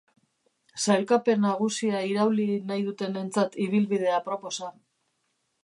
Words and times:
Sailkapen 0.85 1.43
nagusia 1.47 2.01
irauli 2.13 2.47
nahi 2.71 2.87
dutenentzat 2.89 3.61
ibilbide 3.67 4.11
aproposa. 4.17 4.75